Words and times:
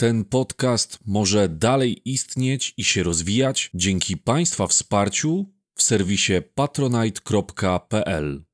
Ten 0.00 0.24
podcast 0.24 0.98
może 1.06 1.48
dalej 1.48 2.10
istnieć 2.10 2.74
i 2.76 2.84
się 2.84 3.02
rozwijać 3.02 3.70
dzięki 3.74 4.16
Państwa 4.16 4.66
wsparciu 4.66 5.46
w 5.74 5.82
serwisie 5.82 6.32
patronite.pl. 6.54 8.44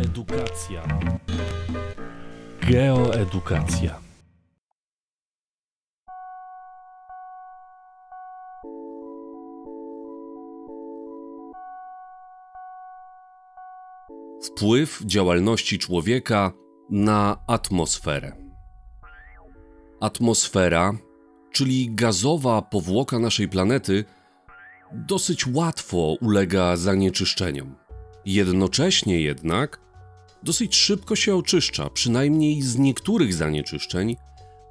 Edukacja. 0.00 1.00
Geoedukacja. 2.70 4.00
Wpływ 14.42 15.02
działalności 15.04 15.78
człowieka 15.78 16.63
na 16.90 17.36
atmosferę. 17.46 18.32
Atmosfera, 20.00 20.92
czyli 21.52 21.94
gazowa 21.94 22.62
powłoka 22.62 23.18
naszej 23.18 23.48
planety, 23.48 24.04
dosyć 24.92 25.46
łatwo 25.46 26.16
ulega 26.20 26.76
zanieczyszczeniom. 26.76 27.74
Jednocześnie 28.26 29.20
jednak 29.20 29.80
dosyć 30.42 30.76
szybko 30.76 31.16
się 31.16 31.36
oczyszcza, 31.36 31.90
przynajmniej 31.90 32.62
z 32.62 32.78
niektórych 32.78 33.34
zanieczyszczeń, 33.34 34.16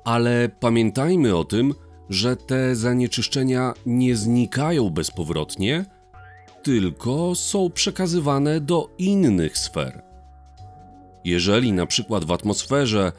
ale 0.04 0.49
pamiętajmy 0.59 1.38
o 1.38 1.43
tym, 1.43 1.73
że 2.09 2.35
te 2.35 2.76
zanieczyszczenia 2.76 3.73
nie 3.85 4.16
znikają 4.16 4.90
bezpowrotnie, 4.90 5.85
tylko 6.63 7.35
są 7.35 7.70
przekazywane 7.70 8.62
do 8.62 8.90
innych 8.98 9.57
sfer. 9.57 10.12
Jeżeli 11.26 11.73
na 11.73 11.86
przykład 11.86 12.26
w 12.26 12.32
atmosferze 12.32 13.12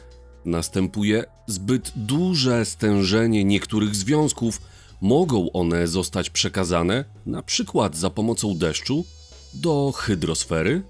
następuje 0.45 1.25
zbyt 1.47 1.93
duże 1.97 2.65
stężenie 2.65 3.45
niektórych 3.45 3.97
związków, 3.97 4.61
mogą 5.01 5.53
one 5.53 5.89
zostać 5.89 6.31
przekazane 6.31 7.05
na 7.27 7.43
przykład 7.43 7.97
za 7.97 8.11
pomocą 8.11 8.59
deszczu 8.59 9.05
do 9.55 9.93
hydrosfery 9.97 10.83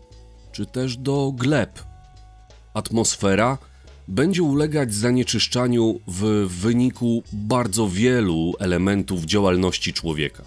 czy 0.52 0.66
też 0.66 0.96
do 0.96 1.32
gleb. 1.36 1.82
Atmosfera 2.74 3.58
będzie 4.08 4.42
ulegać 4.42 4.94
zanieczyszczaniu 4.94 6.00
w 6.08 6.46
wyniku 6.48 7.22
bardzo 7.32 7.88
wielu 7.88 8.52
elementów 8.58 9.24
działalności 9.24 9.92
człowieka. 9.92 10.42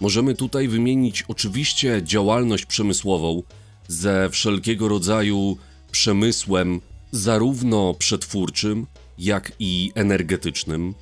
Możemy 0.00 0.34
tutaj 0.34 0.68
wymienić 0.68 1.24
oczywiście 1.28 2.00
działalność 2.04 2.66
przemysłową 2.66 3.42
ze 3.88 4.30
wszelkiego 4.30 4.88
rodzaju 4.88 5.56
przemysłem, 5.96 6.80
zarówno 7.12 7.94
przetwórczym, 7.94 8.86
jak 9.18 9.52
i 9.58 9.92
energetycznym. 9.94 10.94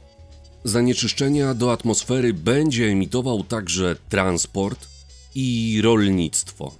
Zanieczyszczenia 0.65 1.55
do 1.55 1.73
atmosfery 1.73 2.35
będzie 2.35 2.87
emitował 2.87 3.45
także 3.45 3.97
transport 4.09 4.89
i 5.35 5.81
rolnictwo. 5.83 6.75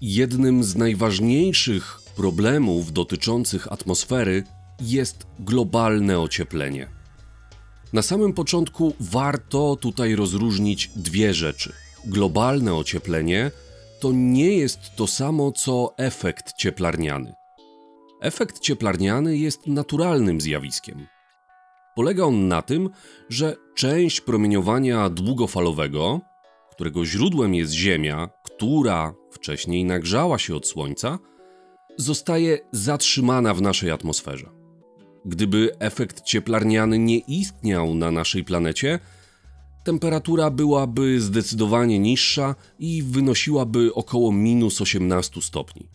Jednym 0.00 0.64
z 0.64 0.76
najważniejszych 0.76 2.00
problemów 2.16 2.92
dotyczących 2.92 3.72
atmosfery 3.72 4.44
jest 4.80 5.26
globalne 5.38 6.20
ocieplenie. 6.20 6.88
Na 7.92 8.02
samym 8.02 8.32
początku 8.32 8.94
warto 9.00 9.76
tutaj 9.76 10.14
rozróżnić 10.14 10.90
dwie 10.96 11.34
rzeczy. 11.34 11.72
Globalne 12.04 12.74
ocieplenie 12.74 13.50
to 14.00 14.12
nie 14.12 14.56
jest 14.56 14.96
to 14.96 15.06
samo 15.06 15.52
co 15.52 15.94
efekt 15.96 16.52
cieplarniany. 16.52 17.34
Efekt 18.20 18.60
cieplarniany 18.60 19.36
jest 19.36 19.66
naturalnym 19.66 20.40
zjawiskiem. 20.40 21.06
Polega 21.94 22.24
on 22.24 22.48
na 22.48 22.62
tym, 22.62 22.90
że 23.28 23.56
część 23.74 24.20
promieniowania 24.20 25.10
długofalowego, 25.10 26.20
którego 26.70 27.04
źródłem 27.04 27.54
jest 27.54 27.72
Ziemia, 27.72 28.28
która 28.42 29.14
wcześniej 29.30 29.84
nagrzała 29.84 30.38
się 30.38 30.56
od 30.56 30.66
Słońca, 30.66 31.18
zostaje 31.96 32.58
zatrzymana 32.72 33.54
w 33.54 33.62
naszej 33.62 33.90
atmosferze. 33.90 34.50
Gdyby 35.24 35.76
efekt 35.78 36.22
cieplarniany 36.22 36.98
nie 36.98 37.18
istniał 37.18 37.94
na 37.94 38.10
naszej 38.10 38.44
planecie, 38.44 38.98
temperatura 39.90 40.50
byłaby 40.50 41.20
zdecydowanie 41.20 41.98
niższa 41.98 42.54
i 42.78 43.02
wynosiłaby 43.02 43.94
około 43.94 44.32
minus 44.32 44.80
18 44.80 45.42
stopni. 45.42 45.88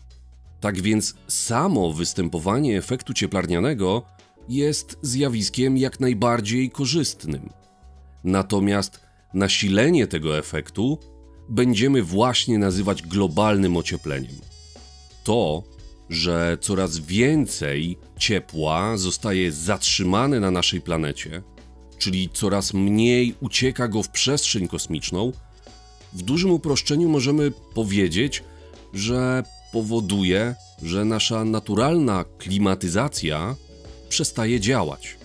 Tak 0.60 0.80
więc 0.80 1.14
samo 1.28 1.92
występowanie 1.92 2.78
efektu 2.78 3.14
cieplarnianego 3.14 4.02
jest 4.48 4.98
zjawiskiem 5.02 5.76
jak 5.76 6.00
najbardziej 6.00 6.70
korzystnym. 6.70 7.50
Natomiast 8.24 9.00
nasilenie 9.34 10.06
tego 10.06 10.38
efektu 10.38 10.98
będziemy 11.48 12.02
właśnie 12.02 12.58
nazywać 12.58 13.02
globalnym 13.02 13.76
ociepleniem. 13.76 14.36
To, 15.24 15.62
że 16.08 16.58
coraz 16.60 16.98
więcej 16.98 17.98
ciepła 18.18 18.96
zostaje 18.96 19.52
zatrzymane 19.52 20.40
na 20.40 20.50
naszej 20.50 20.80
planecie, 20.80 21.42
czyli 21.98 22.28
coraz 22.32 22.74
mniej 22.74 23.34
ucieka 23.40 23.88
go 23.88 24.02
w 24.02 24.08
przestrzeń 24.08 24.68
kosmiczną, 24.68 25.32
w 26.12 26.22
dużym 26.22 26.50
uproszczeniu 26.50 27.08
możemy 27.08 27.50
powiedzieć, 27.74 28.42
że 28.94 29.42
powoduje, 29.72 30.54
że 30.82 31.04
nasza 31.04 31.44
naturalna 31.44 32.24
klimatyzacja 32.38 33.56
przestaje 34.08 34.60
działać. 34.60 35.16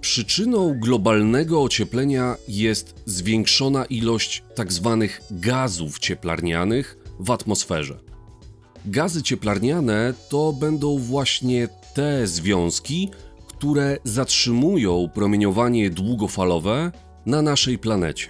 Przyczyną 0.00 0.80
globalnego 0.80 1.62
ocieplenia 1.62 2.36
jest 2.48 3.02
zwiększona 3.06 3.84
ilość 3.84 4.42
tzw. 4.56 4.98
Tak 5.00 5.22
gazów 5.30 5.98
cieplarnianych 5.98 6.98
w 7.20 7.30
atmosferze. 7.30 7.98
Gazy 8.86 9.22
cieplarniane 9.22 10.14
to 10.28 10.52
będą 10.52 10.98
właśnie 10.98 11.68
te 11.94 12.26
związki, 12.26 13.10
które 13.58 13.98
zatrzymują 14.04 15.08
promieniowanie 15.14 15.90
długofalowe 15.90 16.92
na 17.26 17.42
naszej 17.42 17.78
planecie. 17.78 18.28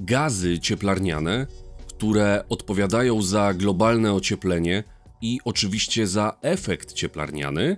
Gazy 0.00 0.58
cieplarniane, 0.58 1.46
które 1.88 2.44
odpowiadają 2.48 3.22
za 3.22 3.54
globalne 3.54 4.12
ocieplenie 4.12 4.84
i 5.20 5.40
oczywiście 5.44 6.06
za 6.06 6.38
efekt 6.42 6.92
cieplarniany, 6.92 7.76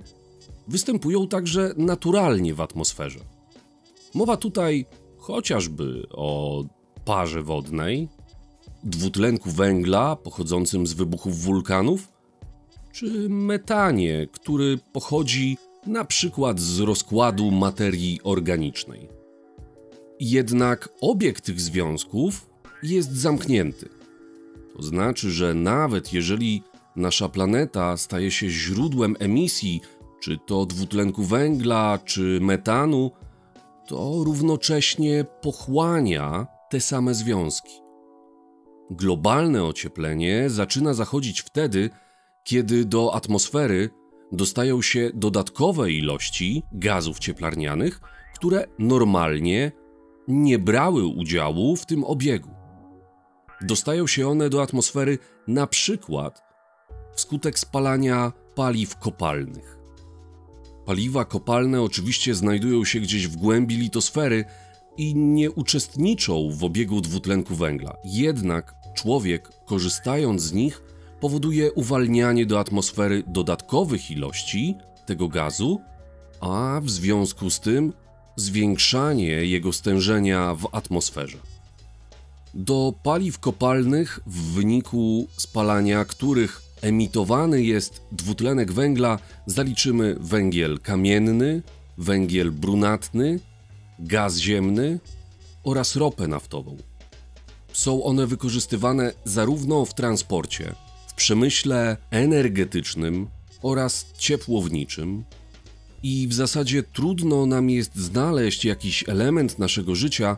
występują 0.69 1.29
także 1.29 1.75
naturalnie 1.77 2.55
w 2.55 2.61
atmosferze. 2.61 3.21
Mowa 4.15 4.37
tutaj 4.37 4.87
chociażby 5.19 6.07
o 6.11 6.65
parze 7.05 7.43
wodnej, 7.43 8.09
dwutlenku 8.85 9.51
węgla 9.51 10.17
pochodzącym 10.17 10.87
z 10.87 10.93
wybuchów 10.93 11.43
wulkanów, 11.43 12.09
czy 12.93 13.29
metanie, 13.29 14.27
który 14.33 14.79
pochodzi 14.93 15.59
na 15.87 16.05
przykład 16.05 16.61
z 16.61 16.81
rozkładu 16.81 17.51
materii 17.51 18.21
organicznej. 18.25 19.09
Jednak 20.21 20.89
obieg 21.01 21.41
tych 21.41 21.61
związków 21.61 22.51
jest 22.83 23.13
zamknięty. 23.13 23.89
To 24.77 24.83
znaczy, 24.83 25.31
że 25.31 25.55
nawet 25.55 26.13
jeżeli 26.13 26.63
nasza 26.97 27.29
planeta 27.29 27.97
staje 27.97 28.31
się 28.31 28.49
źródłem 28.49 29.17
emisji, 29.19 29.81
czy 30.21 30.39
to 30.47 30.67
dwutlenku 30.67 31.23
węgla, 31.23 31.99
czy 32.05 32.39
metanu, 32.43 33.11
to 33.87 34.25
równocześnie 34.25 35.25
pochłania 35.41 36.47
te 36.71 36.81
same 36.81 37.15
związki. 37.15 37.73
Globalne 38.91 39.65
ocieplenie 39.65 40.51
zaczyna 40.51 40.95
zachodzić 40.95 41.41
wtedy, 41.41 41.91
kiedy 42.45 42.85
do 42.85 43.15
atmosfery 43.15 43.91
dostają 44.37 44.83
się 44.83 45.11
dodatkowe 45.15 45.93
ilości 45.93 46.63
gazów 46.73 47.19
cieplarnianych, 47.19 48.01
które 48.35 48.67
normalnie 48.79 49.73
nie 50.29 50.59
brały 50.59 51.07
udziału 51.07 51.77
w 51.77 51.87
tym 51.87 52.05
obiegu. 52.05 52.51
Dostają 53.61 54.07
się 54.07 54.29
one 54.29 54.51
do 54.51 54.63
atmosfery 54.63 55.19
na 55.49 55.67
przykład 55.67 56.43
wskutek 57.15 57.59
spalania 57.59 58.33
paliw 58.55 58.99
kopalnych. 58.99 59.79
Paliwa 60.87 61.25
kopalne 61.25 61.83
oczywiście 61.83 62.35
znajdują 62.35 62.85
się 62.85 63.01
gdzieś 63.01 63.29
w 63.29 63.37
głębi 63.37 63.77
litosfery 63.77 64.45
i 64.97 65.17
nie 65.17 65.51
uczestniczą 65.51 66.51
w 66.51 66.65
obiegu 66.65 67.01
dwutlenku 67.01 67.55
węgla. 67.55 67.97
Jednak 68.05 68.75
człowiek, 68.95 69.51
korzystając 69.67 70.43
z 70.43 70.53
nich, 70.53 70.83
powoduje 71.25 71.73
uwalnianie 71.73 72.47
do 72.47 72.61
atmosfery 72.61 73.23
dodatkowych 73.27 74.11
ilości 74.11 74.75
tego 75.07 75.29
gazu, 75.29 75.81
a 76.41 76.81
w 76.83 76.91
związku 76.91 77.51
z 77.51 77.61
tym 77.61 77.93
zwiększanie 78.37 79.27
jego 79.27 79.73
stężenia 79.73 80.55
w 80.55 80.69
atmosferze. 80.73 81.39
Do 82.55 82.95
paliw 83.03 83.39
kopalnych, 83.39 84.21
w 84.27 84.53
wyniku 84.55 85.29
spalania 85.37 86.05
których 86.05 86.63
emitowany 86.83 87.63
jest 87.63 88.03
dwutlenek 88.13 88.73
węgla, 88.73 89.19
zaliczymy 89.47 90.17
węgiel 90.21 90.81
kamienny, 90.81 91.63
węgiel 91.99 92.51
brunatny, 92.53 93.41
gaz 93.99 94.37
ziemny 94.37 95.01
oraz 95.63 95.97
ropę 95.97 96.29
naftową. 96.29 96.77
Są 97.73 98.03
one 98.03 98.27
wykorzystywane 98.27 99.13
zarówno 99.25 99.85
w 99.85 99.95
transporcie, 99.95 100.75
w 101.15 101.17
przemyśle 101.17 101.97
energetycznym 102.11 103.27
oraz 103.63 104.07
ciepłowniczym, 104.19 105.25
i 106.05 106.29
w 106.29 106.35
zasadzie 106.35 106.83
trudno 106.83 107.47
nam 107.47 107.71
jest 107.71 107.97
znaleźć 107.97 108.65
jakiś 108.65 109.09
element 109.09 109.59
naszego 109.59 109.95
życia, 109.95 110.37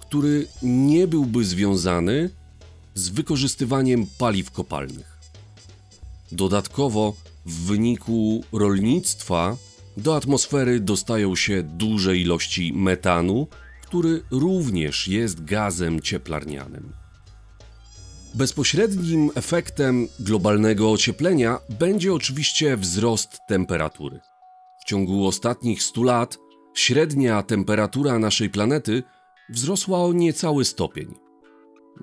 który 0.00 0.46
nie 0.62 1.06
byłby 1.06 1.44
związany 1.44 2.30
z 2.94 3.08
wykorzystywaniem 3.08 4.06
paliw 4.18 4.50
kopalnych. 4.50 5.18
Dodatkowo, 6.32 7.14
w 7.46 7.66
wyniku 7.66 8.44
rolnictwa 8.52 9.56
do 9.96 10.16
atmosfery 10.16 10.80
dostają 10.80 11.36
się 11.36 11.62
duże 11.62 12.16
ilości 12.16 12.72
metanu, 12.72 13.46
który 13.82 14.22
również 14.30 15.08
jest 15.08 15.44
gazem 15.44 16.00
cieplarnianym. 16.00 16.92
Bezpośrednim 18.36 19.30
efektem 19.34 20.08
globalnego 20.20 20.90
ocieplenia 20.90 21.58
będzie 21.78 22.14
oczywiście 22.14 22.76
wzrost 22.76 23.40
temperatury. 23.46 24.20
W 24.78 24.84
ciągu 24.84 25.26
ostatnich 25.26 25.82
100 25.82 26.02
lat 26.02 26.38
średnia 26.74 27.42
temperatura 27.42 28.18
naszej 28.18 28.50
planety 28.50 29.02
wzrosła 29.48 30.04
o 30.04 30.12
niecały 30.12 30.64
stopień. 30.64 31.14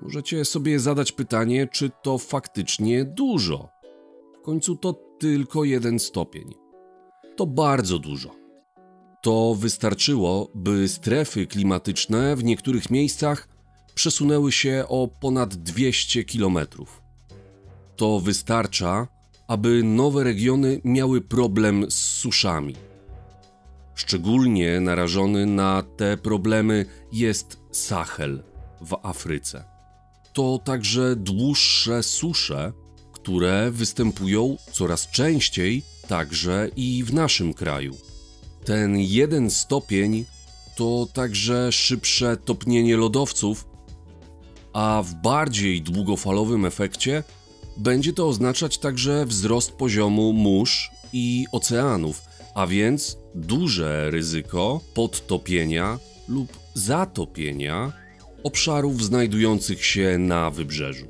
Możecie 0.02 0.44
sobie 0.44 0.80
zadać 0.80 1.12
pytanie, 1.12 1.68
czy 1.72 1.90
to 2.02 2.18
faktycznie 2.18 3.04
dużo. 3.04 3.68
W 4.38 4.44
końcu 4.44 4.76
to 4.76 4.92
tylko 5.18 5.64
jeden 5.64 5.98
stopień. 5.98 6.54
To 7.36 7.46
bardzo 7.46 7.98
dużo. 7.98 8.34
To 9.22 9.54
wystarczyło, 9.58 10.50
by 10.54 10.88
strefy 10.88 11.46
klimatyczne 11.46 12.36
w 12.36 12.44
niektórych 12.44 12.90
miejscach 12.90 13.53
przesunęły 13.94 14.52
się 14.52 14.84
o 14.88 15.08
ponad 15.08 15.54
200 15.54 16.24
km. 16.24 16.58
To 17.96 18.20
wystarcza, 18.20 19.08
aby 19.48 19.82
nowe 19.82 20.24
regiony 20.24 20.80
miały 20.84 21.20
problem 21.20 21.90
z 21.90 21.94
suszami. 21.94 22.74
Szczególnie 23.94 24.80
narażony 24.80 25.46
na 25.46 25.82
te 25.96 26.16
problemy 26.16 26.86
jest 27.12 27.58
Sahel 27.72 28.42
w 28.80 28.98
Afryce. 29.02 29.64
To 30.32 30.60
także 30.64 31.16
dłuższe 31.16 32.02
susze, 32.02 32.72
które 33.12 33.70
występują 33.70 34.56
coraz 34.72 35.10
częściej 35.10 35.82
także 36.08 36.68
i 36.76 37.04
w 37.04 37.14
naszym 37.14 37.54
kraju. 37.54 37.96
Ten 38.64 38.98
jeden 38.98 39.50
stopień 39.50 40.24
to 40.76 41.08
także 41.12 41.72
szybsze 41.72 42.36
topnienie 42.36 42.96
lodowców, 42.96 43.66
a 44.74 45.02
w 45.02 45.14
bardziej 45.14 45.82
długofalowym 45.82 46.66
efekcie 46.66 47.22
będzie 47.76 48.12
to 48.12 48.28
oznaczać 48.28 48.78
także 48.78 49.26
wzrost 49.26 49.72
poziomu 49.72 50.32
mórz 50.32 50.90
i 51.12 51.46
oceanów, 51.52 52.22
a 52.54 52.66
więc 52.66 53.18
duże 53.34 54.10
ryzyko 54.10 54.80
podtopienia 54.94 55.98
lub 56.28 56.58
zatopienia 56.74 57.92
obszarów 58.42 59.04
znajdujących 59.04 59.84
się 59.84 60.18
na 60.18 60.50
wybrzeżu. 60.50 61.06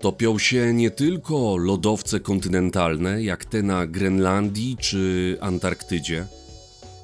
Topią 0.00 0.38
się 0.38 0.74
nie 0.74 0.90
tylko 0.90 1.56
lodowce 1.56 2.20
kontynentalne, 2.20 3.22
jak 3.22 3.44
te 3.44 3.62
na 3.62 3.86
Grenlandii 3.86 4.76
czy 4.76 5.36
Antarktydzie, 5.40 6.26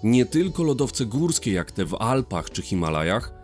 nie 0.03 0.27
tylko 0.27 0.63
lodowce 0.63 1.07
górskie, 1.07 1.53
jak 1.53 1.73
te 1.73 1.85
w 1.85 1.95
Alpach 1.95 2.51
czy 2.51 2.63
Himalajach, 2.63 3.36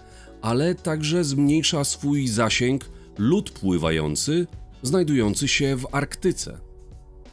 ale 0.42 0.74
także 0.74 1.24
zmniejsza 1.24 1.84
swój 1.84 2.28
zasięg 2.28 2.84
lód 3.18 3.50
pływający 3.50 4.46
znajdujący 4.82 5.48
się 5.48 5.76
w 5.76 5.86
Arktyce. 5.92 6.58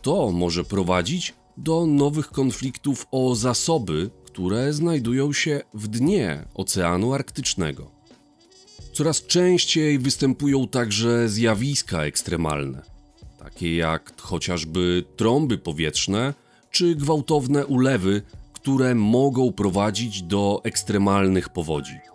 To 0.01 0.31
może 0.31 0.63
prowadzić 0.63 1.33
do 1.57 1.85
nowych 1.85 2.27
konfliktów 2.27 3.07
o 3.11 3.35
zasoby, 3.35 4.09
które 4.25 4.73
znajdują 4.73 5.33
się 5.33 5.61
w 5.73 5.87
dnie 5.87 6.45
Oceanu 6.53 7.13
Arktycznego. 7.13 7.91
Coraz 8.93 9.25
częściej 9.25 9.99
występują 9.99 10.67
także 10.67 11.29
zjawiska 11.29 12.03
ekstremalne, 12.03 12.81
takie 13.39 13.75
jak 13.75 14.21
chociażby 14.21 15.03
trąby 15.15 15.57
powietrzne 15.57 16.33
czy 16.71 16.95
gwałtowne 16.95 17.65
ulewy, 17.65 18.21
które 18.53 18.95
mogą 18.95 19.53
prowadzić 19.53 20.21
do 20.23 20.61
ekstremalnych 20.63 21.49
powodzi. 21.49 22.08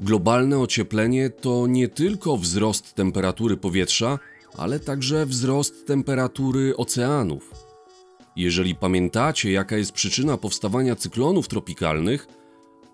Globalne 0.00 0.58
ocieplenie 0.58 1.30
to 1.30 1.66
nie 1.66 1.88
tylko 1.88 2.36
wzrost 2.36 2.94
temperatury 2.94 3.56
powietrza, 3.56 4.18
ale 4.56 4.80
także 4.80 5.26
wzrost 5.26 5.86
temperatury 5.86 6.76
oceanów. 6.76 7.50
Jeżeli 8.36 8.74
pamiętacie, 8.74 9.52
jaka 9.52 9.76
jest 9.76 9.92
przyczyna 9.92 10.36
powstawania 10.36 10.96
cyklonów 10.96 11.48
tropikalnych, 11.48 12.26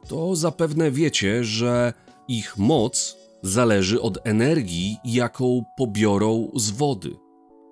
to 0.08 0.36
zapewne 0.36 0.90
wiecie, 0.90 1.44
że 1.44 1.92
ich 2.28 2.58
moc 2.58 3.16
zależy 3.42 4.00
od 4.00 4.18
energii, 4.26 4.96
jaką 5.04 5.64
pobiorą 5.76 6.50
z 6.54 6.70
wody. 6.70 7.16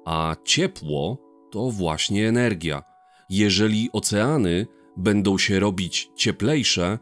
A 0.05 0.37
ciepło 0.45 1.19
to 1.51 1.71
właśnie 1.71 2.29
energia. 2.29 2.83
Jeżeli 3.29 3.91
oceany 3.93 4.67
będą 4.97 5.39
się 5.39 5.61
robić 5.61 6.11
cieplejsze, 6.17 6.99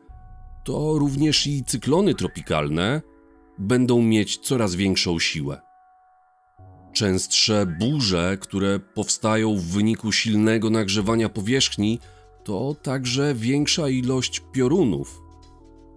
to 0.65 0.99
również 0.99 1.47
i 1.47 1.65
cyklony 1.65 2.15
tropikalne 2.15 3.03
będą 3.59 4.03
mieć 4.03 4.39
coraz 4.39 4.75
większą 4.75 5.19
siłę. 5.19 5.61
Częstsze 6.93 7.67
burze, 7.67 8.39
które 8.41 8.81
powstają 8.81 9.57
w 9.57 9.63
wyniku 9.63 10.13
silnego 10.13 10.71
nagrzewania 10.71 11.29
powierzchni, 11.29 11.99
to 12.45 12.77
także 12.83 13.35
większa 13.35 13.89
ilość 13.89 14.43
piorunów. 14.53 15.21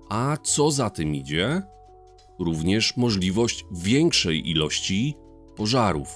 A 0.09 0.37
co 0.43 0.71
za 0.71 0.89
tym 0.89 1.15
idzie? 1.15 1.61
Również 2.39 2.97
możliwość 2.97 3.65
większej 3.71 4.49
ilości 4.49 5.15
pożarów. 5.55 6.15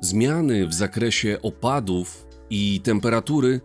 Zmiany 0.00 0.66
w 0.66 0.74
zakresie 0.74 1.38
opadów 1.42 2.26
i 2.50 2.80
temperatury 2.80 3.60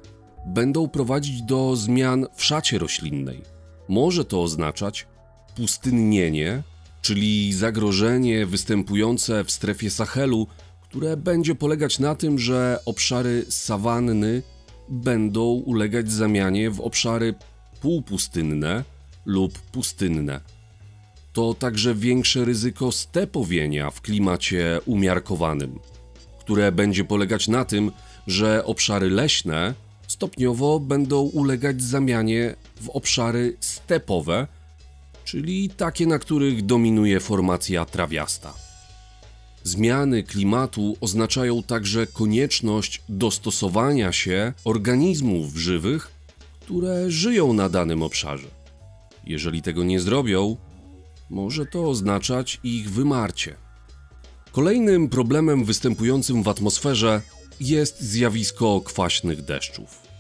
będą 0.46 0.90
prowadzić 0.90 1.42
do 1.42 1.76
zmian 1.76 2.28
w 2.34 2.44
szacie 2.44 2.80
roślinnej. 2.80 3.53
Może 3.88 4.26
to 4.26 4.42
oznaczać 4.42 5.08
pustynnienie 5.56 6.64
czyli 7.04 7.54
zagrożenie 7.54 8.46
występujące 8.46 9.44
w 9.44 9.52
strefie 9.52 9.90
Sahelu, 9.90 10.48
które 10.82 11.18
będzie 11.18 11.56
polegać 11.56 12.00
na 12.00 12.16
tym, 12.16 12.40
że 12.40 12.80
obszary 12.86 13.46
sawanny 13.50 14.42
będą 14.90 15.44
ulegać 15.44 16.12
zamianie 16.12 16.72
w 16.72 16.82
obszary 16.82 17.34
półpustynne 17.82 18.84
lub 19.26 19.60
pustynne. 19.60 20.42
To 21.34 21.54
także 21.54 21.96
większe 21.96 22.46
ryzyko 22.46 22.92
stepowienia 22.92 23.92
w 23.92 24.02
klimacie 24.02 24.80
umiarkowanym, 24.86 25.80
które 26.40 26.72
będzie 26.72 27.04
polegać 27.04 27.48
na 27.48 27.66
tym, 27.66 27.92
że 28.28 28.66
obszary 28.66 29.10
leśne 29.10 29.74
stopniowo 30.08 30.80
będą 30.80 31.22
ulegać 31.22 31.82
zamianie 31.82 32.56
w 32.84 32.90
obszary 32.90 33.58
stepowe, 33.60 34.48
czyli 35.26 35.70
takie, 35.70 36.08
na 36.08 36.20
których 36.20 36.66
dominuje 36.66 37.20
formacja 37.20 37.86
trawiasta. 37.86 38.54
Zmiany 39.64 40.24
klimatu 40.24 40.98
oznaczają 41.02 41.64
także 41.64 42.08
konieczność 42.08 43.02
dostosowania 43.10 44.12
się 44.12 44.54
organizmów 44.66 45.56
żywych, 45.56 46.12
które 46.60 47.12
żyją 47.12 47.54
na 47.54 47.70
danym 47.70 48.04
obszarze. 48.04 48.48
Jeżeli 49.26 49.62
tego 49.62 49.84
nie 49.84 50.00
zrobią, 50.00 50.58
może 51.30 51.66
to 51.66 51.90
oznaczać 51.90 52.60
ich 52.64 52.92
wymarcie. 52.92 53.56
Kolejnym 54.52 55.10
problemem 55.10 55.66
występującym 55.66 56.44
w 56.44 56.48
atmosferze 56.48 57.22
jest 57.60 58.02
zjawisko 58.02 58.82
kwaśnych 58.82 59.42
deszczów. 59.42 60.13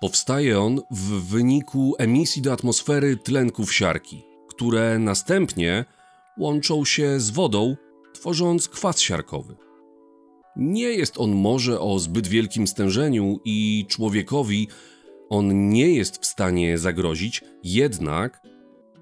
Powstaje 0.00 0.60
on 0.60 0.80
w 0.90 1.28
wyniku 1.30 1.94
emisji 1.98 2.42
do 2.42 2.52
atmosfery 2.52 3.16
tlenków 3.16 3.74
siarki, 3.74 4.24
które 4.48 4.98
następnie 4.98 5.84
łączą 6.38 6.84
się 6.84 7.20
z 7.20 7.30
wodą, 7.30 7.76
tworząc 8.14 8.68
kwas 8.68 9.00
siarkowy. 9.00 9.56
Nie 10.56 10.82
jest 10.82 11.18
on 11.18 11.32
może 11.34 11.80
o 11.80 11.98
zbyt 11.98 12.26
wielkim 12.26 12.66
stężeniu 12.66 13.40
i 13.44 13.86
człowiekowi 13.88 14.68
on 15.28 15.68
nie 15.68 15.90
jest 15.90 16.22
w 16.22 16.26
stanie 16.26 16.78
zagrozić, 16.78 17.44
jednak 17.64 18.42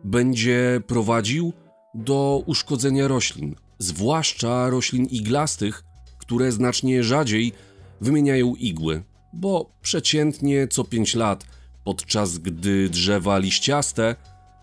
będzie 0.05 0.81
prowadził 0.87 1.53
do 1.95 2.43
uszkodzenia 2.47 3.09
roślin, 3.09 3.55
zwłaszcza 3.79 4.71
roślin 4.71 5.05
iglastych, 5.05 5.85
które 6.19 6.53
znacznie 6.53 7.05
rzadziej 7.05 7.53
wymieniają 8.01 8.55
igły, 8.55 9.03
bo 9.37 9.71
przeciętnie 9.83 10.69
co 10.69 10.85
5 10.85 11.15
lat, 11.15 11.47
podczas 11.85 12.39
gdy 12.39 12.89
drzewa 12.89 13.39
liściaste 13.39 14.17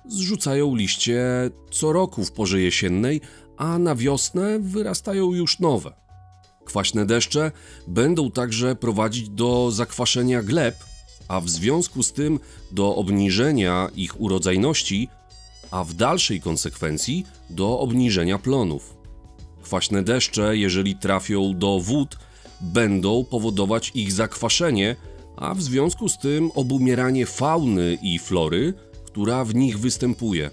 zrzucają 0.08 0.76
liście 0.76 1.24
co 1.72 1.94
roku 1.94 2.26
w 2.26 2.32
porze 2.32 2.62
jesiennej, 2.62 3.22
a 3.58 3.80
na 3.80 3.96
wiosnę 3.96 4.60
wyrastają 4.60 5.34
już 5.34 5.60
nowe. 5.60 5.94
Kwaśne 6.66 7.06
deszcze 7.06 7.52
będą 7.88 8.32
także 8.32 8.76
prowadzić 8.76 9.30
do 9.30 9.72
zakwaszenia 9.72 10.44
gleb, 10.44 10.76
a 11.28 11.42
w 11.42 11.50
związku 11.50 12.04
z 12.04 12.14
tym 12.14 12.40
do 12.72 12.96
obniżenia 12.96 13.90
ich 13.96 14.22
urodzajności, 14.22 15.10
a 15.72 15.84
w 15.84 15.94
dalszej 15.94 16.42
konsekwencji 16.42 17.26
do 17.50 17.80
obniżenia 17.80 18.38
plonów. 18.40 18.98
Kwaśne 19.64 20.04
deszcze, 20.04 20.58
jeżeli 20.58 20.96
trafią 20.96 21.60
do 21.60 21.80
wód, 21.80 22.18
będą 22.62 23.24
powodować 23.24 23.92
ich 23.96 24.12
zakwaszenie, 24.12 24.96
a 25.36 25.54
w 25.54 25.62
związku 25.62 26.10
z 26.10 26.18
tym 26.18 26.52
obumieranie 26.56 27.26
fauny 27.26 27.98
i 28.02 28.20
flory, 28.20 28.74
która 29.06 29.46
w 29.46 29.56
nich 29.56 29.80
występuje. 29.80 30.52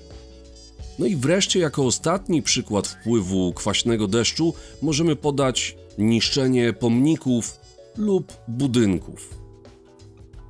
No 0.98 1.06
i 1.06 1.16
wreszcie, 1.16 1.60
jako 1.60 1.84
ostatni 1.86 2.42
przykład 2.42 2.88
wpływu 2.88 3.52
kwaśnego 3.52 4.08
deszczu, 4.08 4.54
możemy 4.82 5.16
podać 5.16 5.76
niszczenie 5.98 6.72
pomników 6.72 7.60
lub 7.96 8.32
budynków. 8.48 9.34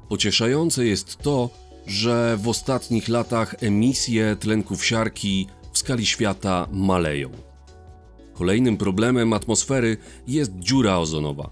Pocieszające 0.08 0.84
jest 0.84 1.16
to, 1.16 1.50
że 1.86 2.38
w 2.42 2.48
ostatnich 2.48 3.08
latach 3.08 3.54
emisje 3.60 4.36
tlenków 4.40 4.84
siarki 4.84 5.46
w 5.72 5.78
skali 5.78 6.06
świata 6.06 6.68
maleją. 6.72 7.49
Kolejnym 8.40 8.76
problemem 8.76 9.32
atmosfery 9.32 9.96
jest 10.26 10.52
dziura 10.58 10.98
ozonowa. 10.98 11.50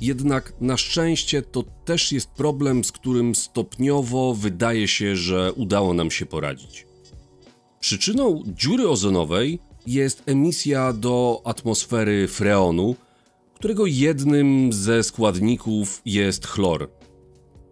Jednak 0.00 0.52
na 0.60 0.76
szczęście 0.76 1.42
to 1.42 1.62
też 1.84 2.12
jest 2.12 2.30
problem, 2.30 2.84
z 2.84 2.92
którym 2.92 3.34
stopniowo 3.34 4.34
wydaje 4.34 4.88
się, 4.88 5.16
że 5.16 5.52
udało 5.52 5.94
nam 5.94 6.10
się 6.10 6.26
poradzić. 6.26 6.86
Przyczyną 7.80 8.42
dziury 8.46 8.88
ozonowej 8.88 9.58
jest 9.86 10.22
emisja 10.26 10.92
do 10.92 11.42
atmosfery 11.44 12.28
freonu, 12.28 12.96
którego 13.54 13.86
jednym 13.86 14.72
ze 14.72 15.02
składników 15.02 16.02
jest 16.04 16.46
chlor. 16.46 16.90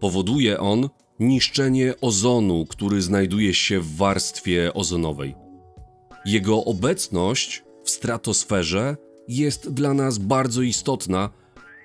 Powoduje 0.00 0.60
on 0.60 0.88
niszczenie 1.20 1.94
ozonu, 2.00 2.66
który 2.68 3.02
znajduje 3.02 3.54
się 3.54 3.80
w 3.80 3.96
warstwie 3.96 4.74
ozonowej. 4.74 5.34
Jego 6.26 6.64
obecność 6.64 7.63
stratosferze 8.04 8.96
jest 9.28 9.70
dla 9.70 9.94
nas 9.94 10.18
bardzo 10.18 10.62
istotna, 10.62 11.30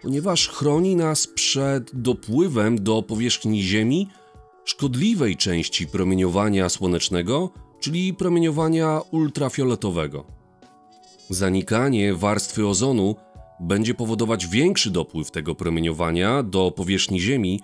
ponieważ 0.02 0.48
chroni 0.50 0.96
nas 0.96 1.28
przed 1.28 2.02
dopływem 2.02 2.84
do 2.84 3.02
powierzchni 3.02 3.64
Ziemi 3.64 4.08
szkodliwej 4.66 5.38
części 5.38 5.88
promieniowania 5.88 6.70
słonecznego, 6.70 7.50
czyli 7.80 8.14
promieniowania 8.14 9.02
ultrafioletowego. 9.12 10.26
Zanikanie 11.30 12.14
warstwy 12.14 12.68
ozonu 12.68 13.16
będzie 13.60 13.94
powodować 13.94 14.48
większy 14.48 14.92
dopływ 14.92 15.32
tego 15.32 15.56
promieniowania 15.56 16.44
do 16.44 16.72
powierzchni 16.72 17.20
Ziemi, 17.20 17.62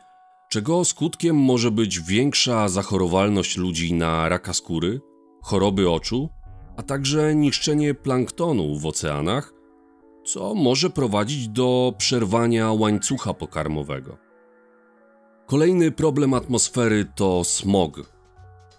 czego 0.49 0.85
skutkiem 0.85 1.35
może 1.35 1.71
być 1.71 1.99
większa 1.99 2.69
zachorowalność 2.69 3.57
ludzi 3.57 3.93
na 3.93 4.29
raka 4.29 4.53
skóry, 4.53 5.01
choroby 5.41 5.89
oczu, 5.89 6.29
a 6.77 6.83
także 6.83 7.35
niszczenie 7.35 7.93
planktonu 7.93 8.79
w 8.79 8.85
oceanach, 8.85 9.53
co 10.25 10.55
może 10.55 10.89
prowadzić 10.89 11.47
do 11.47 11.93
przerwania 11.97 12.71
łańcucha 12.71 13.33
pokarmowego. 13.33 14.17
Kolejny 15.45 15.91
problem 15.91 16.33
atmosfery 16.33 17.05
to 17.15 17.43
smog. 17.43 18.15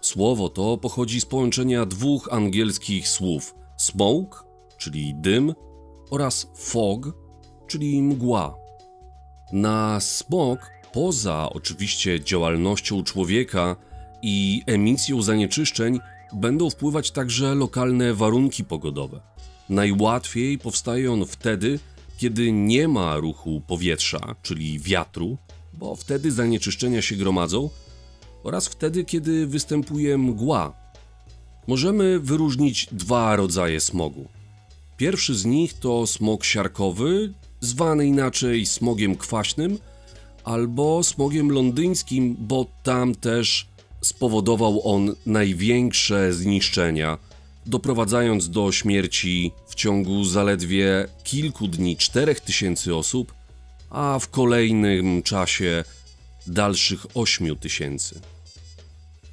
Słowo 0.01 0.49
to 0.49 0.77
pochodzi 0.77 1.21
z 1.21 1.25
połączenia 1.25 1.85
dwóch 1.85 2.29
angielskich 2.31 3.07
słów: 3.07 3.55
smoke, 3.77 4.39
czyli 4.77 5.15
dym, 5.15 5.53
oraz 6.11 6.51
fog, 6.55 7.13
czyli 7.67 8.01
mgła. 8.01 8.55
Na 9.51 9.99
smog, 9.99 10.59
poza 10.93 11.49
oczywiście 11.49 12.23
działalnością 12.23 13.03
człowieka 13.03 13.75
i 14.21 14.63
emisją 14.65 15.21
zanieczyszczeń, 15.21 15.99
będą 16.33 16.69
wpływać 16.69 17.11
także 17.11 17.55
lokalne 17.55 18.13
warunki 18.13 18.63
pogodowe. 18.63 19.21
Najłatwiej 19.69 20.57
powstaje 20.59 21.11
on 21.11 21.25
wtedy, 21.25 21.79
kiedy 22.17 22.51
nie 22.51 22.87
ma 22.87 23.17
ruchu 23.17 23.61
powietrza, 23.67 24.35
czyli 24.43 24.79
wiatru, 24.79 25.37
bo 25.73 25.95
wtedy 25.95 26.31
zanieczyszczenia 26.31 27.01
się 27.01 27.15
gromadzą, 27.15 27.69
oraz 28.43 28.67
wtedy, 28.67 29.05
kiedy 29.05 29.47
występuje 29.47 30.17
mgła. 30.17 30.73
Możemy 31.67 32.19
wyróżnić 32.19 32.87
dwa 32.91 33.35
rodzaje 33.35 33.79
smogu. 33.79 34.27
Pierwszy 34.97 35.35
z 35.35 35.45
nich 35.45 35.73
to 35.73 36.07
smog 36.07 36.43
siarkowy, 36.43 37.33
zwany 37.59 38.05
inaczej 38.05 38.65
smogiem 38.65 39.15
kwaśnym, 39.15 39.79
albo 40.43 41.03
smogiem 41.03 41.51
londyńskim, 41.51 42.35
bo 42.39 42.65
tam 42.83 43.15
też 43.15 43.67
spowodował 44.07 44.81
on 44.87 45.15
największe 45.25 46.33
zniszczenia, 46.33 47.17
doprowadzając 47.65 48.49
do 48.49 48.71
śmierci 48.71 49.51
w 49.67 49.75
ciągu 49.75 50.23
zaledwie 50.23 51.07
kilku 51.23 51.67
dni 51.67 51.97
4000 51.97 52.95
osób, 52.95 53.33
a 53.89 54.19
w 54.19 54.29
kolejnym 54.29 55.23
czasie 55.23 55.83
dalszych 56.47 57.05
8000. 57.13 58.19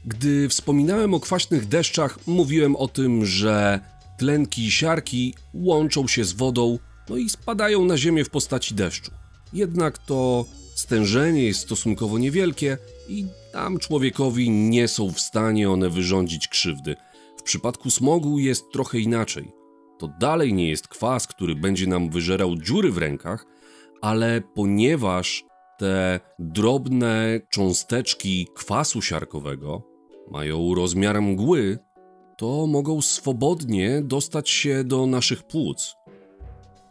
Gdy 0.04 0.48
wspominałem 0.48 1.14
o 1.14 1.20
kwaśnych 1.20 1.68
deszczach, 1.68 2.18
mówiłem 2.26 2.76
o 2.76 2.88
tym, 2.88 3.26
że 3.26 3.80
tlenki 4.18 4.70
siarki 4.70 5.34
łączą 5.54 6.08
się 6.08 6.24
z 6.24 6.32
wodą, 6.32 6.78
no 7.08 7.16
i 7.16 7.30
spadają 7.30 7.84
na 7.84 7.98
ziemię 7.98 8.24
w 8.24 8.30
postaci 8.30 8.74
deszczu. 8.74 9.10
Jednak 9.52 9.98
to 9.98 10.44
stężenie 10.74 11.44
jest 11.44 11.60
stosunkowo 11.60 12.18
niewielkie 12.18 12.78
i 13.08 13.26
tam 13.52 13.78
człowiekowi 13.78 14.50
nie 14.50 14.88
są 14.88 15.12
w 15.12 15.20
stanie 15.20 15.70
one 15.70 15.90
wyrządzić 15.90 16.48
krzywdy. 16.48 16.96
W 17.36 17.42
przypadku 17.42 17.90
smogu 17.90 18.38
jest 18.38 18.64
trochę 18.72 18.98
inaczej. 18.98 19.52
To 19.98 20.08
dalej 20.20 20.54
nie 20.54 20.68
jest 20.68 20.88
kwas, 20.88 21.26
który 21.26 21.54
będzie 21.54 21.86
nam 21.86 22.10
wyżerał 22.10 22.56
dziury 22.56 22.92
w 22.92 22.98
rękach, 22.98 23.46
ale 24.02 24.42
ponieważ 24.54 25.44
te 25.78 26.20
drobne 26.38 27.40
cząsteczki 27.50 28.48
kwasu 28.54 29.02
siarkowego 29.02 29.82
mają 30.30 30.74
rozmiar 30.74 31.22
mgły, 31.22 31.78
to 32.36 32.66
mogą 32.66 33.02
swobodnie 33.02 34.02
dostać 34.04 34.50
się 34.50 34.84
do 34.84 35.06
naszych 35.06 35.42
płuc. 35.42 35.94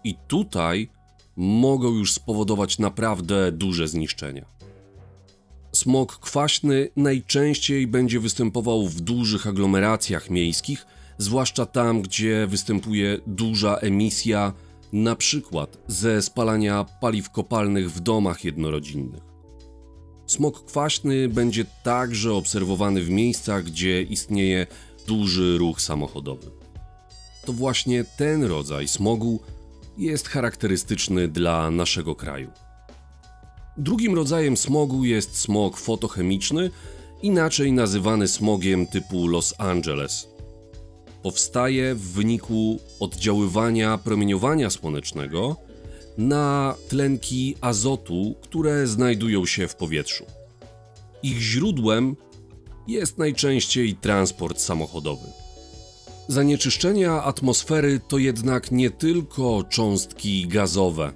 I 0.04 0.16
tutaj 0.28 0.90
mogą 1.36 1.94
już 1.96 2.14
spowodować 2.14 2.80
naprawdę 2.80 3.52
duże 3.52 3.88
zniszczenia. 3.88 4.46
Smog 5.72 6.20
kwaśny 6.20 6.90
najczęściej 6.96 7.88
będzie 7.88 8.20
występował 8.20 8.88
w 8.88 9.02
dużych 9.02 9.48
aglomeracjach 9.48 10.30
miejskich, 10.30 10.86
zwłaszcza 11.18 11.66
tam, 11.66 12.02
gdzie 12.02 12.48
występuje 12.48 13.20
duża 13.28 13.76
emisja, 13.76 14.54
na 14.94 15.16
przykład 15.16 15.78
ze 15.88 16.22
spalania 16.22 16.86
paliw 17.02 17.30
kopalnych 17.30 17.92
w 17.92 18.00
domach 18.00 18.44
jednorodzinnych. 18.44 19.24
Smog 20.28 20.66
kwaśny 20.66 21.30
będzie 21.30 21.66
także 21.84 22.34
obserwowany 22.34 23.04
w 23.04 23.10
miejscach, 23.10 23.64
gdzie 23.64 24.02
istnieje 24.02 24.68
duży 25.08 25.58
ruch 25.58 25.82
samochodowy. 25.82 26.52
To 27.46 27.54
właśnie 27.54 28.04
ten 28.18 28.44
rodzaj 28.44 28.88
smogu 28.88 29.40
jest 29.98 30.28
charakterystyczny 30.28 31.28
dla 31.28 31.72
naszego 31.72 32.16
kraju. 32.16 32.52
Drugim 33.78 34.16
rodzajem 34.16 34.58
smogu 34.58 35.06
jest 35.06 35.38
smog 35.38 35.78
fotochemiczny, 35.78 36.72
inaczej 37.22 37.72
nazywany 37.72 38.28
smogiem 38.28 38.88
typu 38.88 39.28
Los 39.28 39.54
Angeles. 39.58 40.28
Powstaje 41.24 41.96
w 41.96 42.02
wyniku 42.02 42.80
oddziaływania 43.00 43.98
promieniowania 43.98 44.70
słonecznego 44.70 45.56
na 46.18 46.76
tlenki 46.90 47.56
azotu, 47.62 48.36
które 48.42 48.88
znajdują 48.88 49.46
się 49.46 49.68
w 49.68 49.76
powietrzu. 49.76 50.26
Ich 51.24 51.40
źródłem 51.40 52.16
jest 52.88 53.18
najczęściej 53.18 53.96
transport 53.96 54.60
samochodowy. 54.60 55.43
Zanieczyszczenia 56.28 57.24
atmosfery 57.24 58.00
to 58.08 58.18
jednak 58.18 58.72
nie 58.72 58.90
tylko 58.90 59.64
cząstki 59.70 60.48
gazowe, 60.48 61.14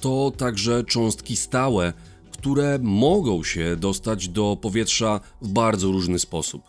to 0.00 0.32
także 0.36 0.84
cząstki 0.84 1.36
stałe, 1.36 1.92
które 2.30 2.78
mogą 2.82 3.44
się 3.44 3.76
dostać 3.76 4.28
do 4.28 4.56
powietrza 4.60 5.20
w 5.42 5.48
bardzo 5.48 5.92
różny 5.92 6.18
sposób. 6.18 6.62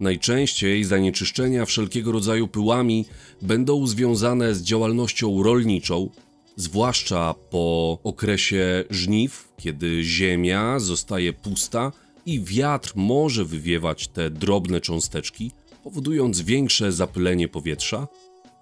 Najczęściej 0.00 0.84
zanieczyszczenia 0.84 1.64
wszelkiego 1.64 2.12
rodzaju 2.12 2.48
pyłami 2.48 3.04
będą 3.42 3.86
związane 3.86 4.54
z 4.54 4.62
działalnością 4.62 5.42
rolniczą, 5.42 6.10
zwłaszcza 6.56 7.34
po 7.50 7.98
okresie 8.04 8.84
żniw, 8.90 9.52
kiedy 9.56 10.02
ziemia 10.02 10.78
zostaje 10.78 11.32
pusta 11.32 11.92
i 12.26 12.40
wiatr 12.40 12.92
może 12.94 13.44
wywiewać 13.44 14.08
te 14.08 14.30
drobne 14.30 14.80
cząsteczki, 14.80 15.52
powodując 15.84 16.40
większe 16.40 16.92
zapylenie 16.92 17.48
powietrza. 17.48 18.08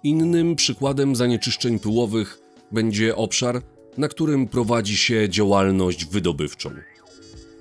Innym 0.03 0.55
przykładem 0.55 1.15
zanieczyszczeń 1.15 1.79
pyłowych 1.79 2.39
będzie 2.71 3.15
obszar, 3.15 3.61
na 3.97 4.07
którym 4.07 4.47
prowadzi 4.47 4.97
się 4.97 5.29
działalność 5.29 6.05
wydobywczą. 6.05 6.69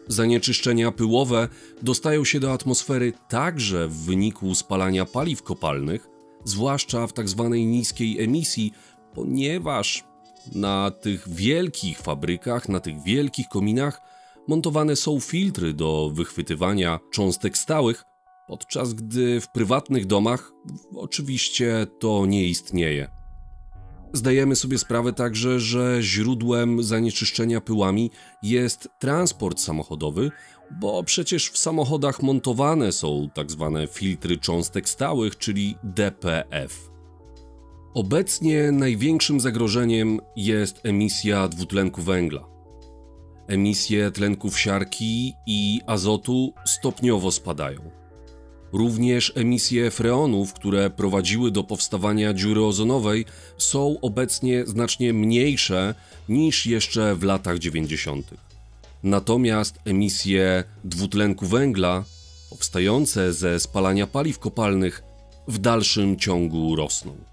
Zanieczyszczenia 0.09 0.93
pyłowe 0.93 1.49
dostają 1.83 2.25
się 2.25 2.41
do 2.41 2.53
atmosfery 2.53 3.13
także 3.29 3.89
w 3.89 3.97
wyniku 3.97 4.55
spalania 4.55 5.05
paliw 5.07 5.43
kopalnych, 5.43 6.09
zwłaszcza 6.45 7.07
w 7.07 7.13
tzw. 7.13 7.49
Tak 7.51 7.61
niskiej 7.61 8.23
emisji, 8.23 8.73
ponieważ 9.15 10.05
na 10.55 10.91
tych 10.91 11.29
wielkich 11.29 11.99
fabrykach, 11.99 12.69
na 12.69 12.81
tych 12.81 13.03
wielkich 13.03 13.49
kominach 13.49 14.01
montowane 14.49 14.97
są 14.97 15.21
filtry 15.21 15.73
do 15.75 16.11
wychwytywania 16.15 17.01
cząstek 17.13 17.59
stałych, 17.59 18.05
podczas 18.49 18.95
gdy 18.95 19.41
w 19.41 19.49
prywatnych 19.49 20.07
domach 20.07 20.53
oczywiście 20.95 21.87
to 22.01 22.27
nie 22.27 22.45
istnieje. 22.45 23.23
Zdajemy 24.13 24.57
sobie 24.57 24.79
sprawę 24.79 25.13
także, 25.13 25.61
że 25.61 25.99
źródłem 26.01 26.83
zanieczyszczenia 26.83 27.61
pyłami 27.61 28.11
jest 28.43 28.89
transport 28.99 29.61
samochodowy, 29.61 30.31
bo 30.81 31.05
przecież 31.05 31.51
w 31.51 31.59
samochodach 31.59 32.23
montowane 32.23 32.93
są 32.93 33.29
tak 33.35 33.51
zwane 33.51 33.87
filtry 33.87 34.39
cząstek 34.39 34.89
stałych, 34.89 35.39
czyli 35.39 35.77
DPF. 35.85 36.91
Obecnie 37.95 38.73
największym 38.73 39.41
zagrożeniem 39.41 40.21
jest 40.37 40.87
emisja 40.87 41.49
dwutlenku 41.49 42.03
węgla. 42.03 42.49
Emisje 43.49 44.11
tlenków 44.11 44.59
siarki 44.59 45.33
i 45.47 45.81
azotu 45.87 46.53
stopniowo 46.65 47.31
spadają. 47.31 48.02
Również 48.73 49.33
emisje 49.35 49.91
freonów, 49.91 50.53
które 50.53 50.91
prowadziły 50.91 51.51
do 51.51 51.65
powstawania 51.65 52.35
dziury 52.35 52.65
ozonowej, 52.65 53.25
są 53.59 53.97
obecnie 54.01 54.67
znacznie 54.67 55.13
mniejsze 55.13 55.95
niż 56.29 56.67
jeszcze 56.67 57.15
w 57.15 57.23
latach 57.23 57.59
90. 57.59 58.31
Natomiast 59.03 59.79
emisje 59.85 60.65
dwutlenku 60.85 61.47
węgla 61.47 62.05
powstające 62.51 63.33
ze 63.33 63.61
spalania 63.61 64.07
paliw 64.07 64.39
kopalnych 64.39 65.03
w 65.49 65.59
dalszym 65.59 66.17
ciągu 66.17 66.77
rosną. 66.77 67.32